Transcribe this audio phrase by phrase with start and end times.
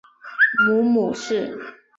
[0.65, 1.55] 母母氏。